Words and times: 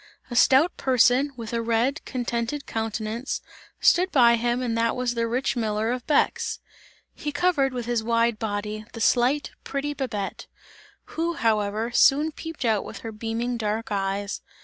A 0.31 0.35
stout 0.35 0.77
person, 0.77 1.29
with 1.37 1.53
a 1.53 1.61
red, 1.61 2.03
contented 2.05 2.65
countenance, 2.65 3.39
stood 3.79 4.11
by 4.11 4.35
him 4.35 4.59
and 4.63 4.75
that 4.75 4.95
was 4.95 5.13
the 5.13 5.27
rich 5.27 5.55
miller 5.55 5.91
of 5.91 6.07
Bex. 6.07 6.57
He 7.13 7.31
covered 7.31 7.71
with 7.71 7.85
his 7.85 8.03
wide 8.03 8.39
body, 8.39 8.83
the 8.93 8.99
slight 8.99 9.51
pretty 9.63 9.93
Babette, 9.93 10.47
who 11.13 11.35
however, 11.35 11.91
soon 11.91 12.31
peeped 12.31 12.65
out 12.65 12.83
with 12.83 13.01
her 13.05 13.11
beaming 13.11 13.57
dark 13.57 13.91
eyes. 13.91 14.41